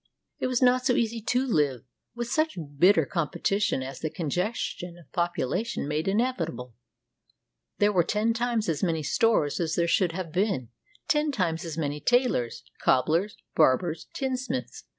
[0.39, 1.81] 245 RUSSIA It was not so easy to live,
[2.15, 6.73] with such bitter competi tion as the congestion of population made inevitable.
[7.77, 10.69] There were ten times as many stores as there should have been,
[11.07, 14.85] ten times as many tailors, cobblers, barbers, tinsmiths.